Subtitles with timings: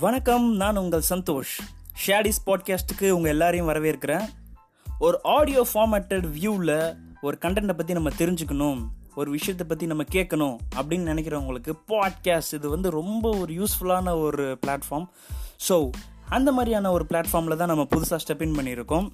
[0.00, 1.52] வணக்கம் நான் உங்கள் சந்தோஷ்.
[2.06, 4.24] ஷேடிஸ் பாட்காஸ்ட்டுக்கு உங்கள் எல்லாரையும் வரவேற்கிறேன்.
[4.98, 8.80] ஒரு ஆடியோ ஃபார்மேட்டட் வியூவில் ஒரு கண்டென்ட்டை பற்றி நம்ம தெரிஞ்சுக்கணும்
[9.14, 15.06] ஒரு விஷயத்தை பற்றி நம்ம கேட்கணும் அப்படின்னு நினைக்கிறவங்களுக்கு பாட்காஸ்ட் இது வந்து ரொம்ப ஒரு யூஸ்ஃபுல்லான ஒரு பிளாட்ஃபார்ம்
[15.68, 15.90] ஸோ
[16.28, 19.12] அந்த மாதிரியான ஒரு பிளாட்ஃபார்மில் தான் நம்ம புதுசாக ஸ்டெப் இன் பண்ணியிருக்கோம்.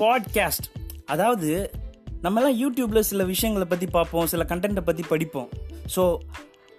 [0.00, 0.66] பாட்காஸ்ட்
[1.12, 1.50] அதாவது
[2.24, 5.48] நம்மலாம் யூடியூப்பில் சில விஷயங்களை பற்றி பார்ப்போம் சில கண்டென்ட்டை பற்றி படிப்போம்.
[5.94, 6.02] ஸோ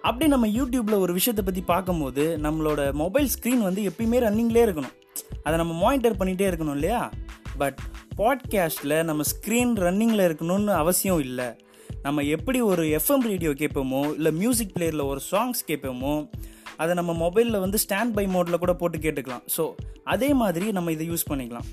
[0.02, 4.94] அப்படி நம்ம யூடியூப்பில் ஒரு விஷயத்தை பற்றி பார்க்கும்போது நம்மளோட மொபைல் ஸ்க்ரீன் வந்து எப்பயுமே ரன்னிங்லேயே இருக்கணும்.
[5.42, 7.00] அதை நம்ம மானிட்டர் பண்ணிகிட்டே இருக்கணும் இல்லையா?
[7.62, 7.80] பட்
[8.20, 11.48] பாட்காஸ்ட்டில் நம்ம ஸ்க்ரீன் ரன்னிங்கில் இருக்கணும்னு அவசியம் இல்லை.
[12.02, 16.14] நம்ம எப்படி ஒரு எஃப்எம் ரேடியோ கேட்போமோ இல்லை மியூசிக் பிளேயரில் ஒரு சாங்ஸ் கேட்போமோ
[16.76, 19.44] அதை நம்ம மொபைலில் வந்து ஸ்டாண்ட் பை மோடில் கூட போட்டு கேட்டுக்கலாம்.
[19.56, 19.64] ஸோ
[20.04, 21.68] அதே மாதிரி நம்ம இதை யூஸ் பண்ணிக்கலாம்.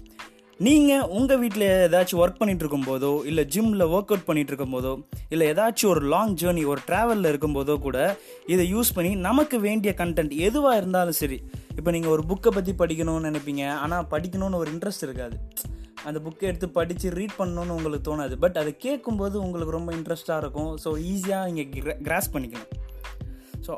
[0.66, 4.94] நீங்கள் உங்கள் வீட்டில் ஏதாச்சும் ஒர்க் பண்ணிட்டு இருக்கும்போதோ இல்லை ஜிம்மில் ஒர்க் அவுட் பண்ணிட்டு இருக்கும்போதோ
[5.30, 7.98] இல்லை ஏதாச்சும் ஒரு லாங் ஜேர்னி ஒரு ட்ராவலில் இருக்கும்போதோ கூட
[8.46, 11.38] இதை யூஸ் பண்ணி நமக்கு வேண்டிய கண்டென்ட் எதுவாக இருந்தாலும் சரி.
[11.76, 13.64] இப்போ நீங்கள் ஒரு புக்கை பற்றி படிக்கணும்னு நினைப்பீங்க.
[13.84, 15.38] ஆனால் படிக்கணும்னு ஒரு இன்ட்ரெஸ்ட் இருக்காது.
[16.06, 18.36] அந்த புக்கை எடுத்து படித்து ரீட் பண்ணணும்னு உங்களுக்கு தோணாது.
[18.46, 20.74] பட் அதை கேட்கும்போது உங்களுக்கு ரொம்ப இன்ட்ரெஸ்ட்டாக இருக்கும்.
[20.86, 22.72] ஸோ ஈஸியாக நீங்கள் கிராஸ் பண்ணிக்கணும்.
[23.68, 23.74] ஸோ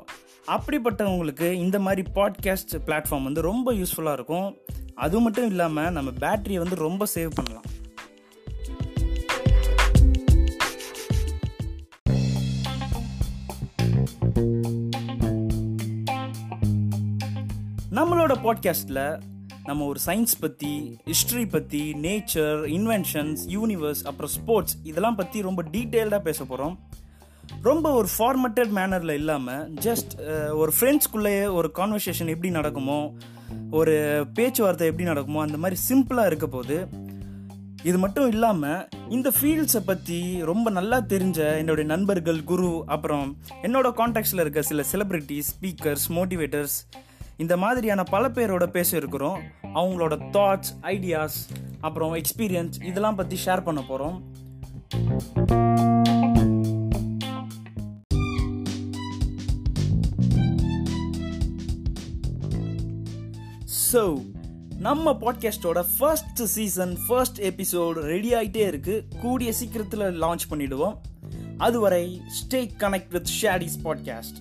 [0.55, 4.49] அப்படிப்பட்டவங்களுக்கு இந்த மாதிரி பாட்காஸ்ட் பிளாட்ஃபார்ம் வந்து ரொம்ப யூஸ்ஃபுல்லாக இருக்கும்.
[4.99, 7.67] அது மட்டும் இல்லாமல் நம்ம பேட்டரியை வந்து ரொம்ப சேவ் பண்ணலாம்.
[17.91, 19.21] நம்மளோட பாட்காஸ்டில்
[19.63, 26.19] நம்ம ஒரு சயின்ஸ் பற்றி ஹிஸ்ட்ரி பற்றி நேச்சர் இன்வென்ஷன்ஸ் யூனிவர்ஸ் அப்புறம் ஸ்போர்ட்ஸ் இதெல்லாம் பற்றி ரொம்ப டீட்டெயில்டாக
[26.19, 26.75] பேச போகிறோம்
[27.61, 30.13] ரொம்ப ஒரு ஃபார்மட்டட் மேனரில் இல்லாமல் ஜஸ்ட்
[30.55, 32.99] ஒரு ஃப்ரெண்ட்ஸ்குள்ளேயே ஒரு கான்வர்சேஷன் எப்படி நடக்குமோ
[33.71, 36.87] ஒரு பேச்சுவார்த்தை எப்படி நடக்குமோ அந்த மாதிரி சிம்பிளாக இருக்க போது
[37.83, 44.39] இது மட்டும் இல்லாமல் இந்த ஃபீல்ட்ஸை பற்றி ரொம்ப நல்லா தெரிஞ்ச என்னுடைய நண்பர்கள் குரு அப்புறம் என்னோட காண்டாக்ட்ஸில்
[44.39, 46.75] இருக்க சில செலிப்ரிட்டிஸ் ஸ்பீக்கர்ஸ் மோட்டிவேட்டர்ஸ்
[47.37, 49.41] இந்த மாதிரியான பல பேரோட பேச இருக்கிறோம்.
[49.63, 51.37] அவங்களோட தாட்ஸ் ஐடியாஸ்
[51.81, 54.27] அப்புறம் எக்ஸ்பீரியன்ஸ் இதெல்லாம் பற்றி ஷேர் பண்ண போகிறோம்
[63.69, 64.03] ஸோ
[64.79, 70.95] நம்ம பாட்காஸ்டோட first season first episode ready ஆகிட்டே இருக்குது கூடிய சீக்கிரத்தில் லான்ச் பண்ணிவிடுவோம்
[71.57, 74.39] அதுவரை stay connect with Shady's podcast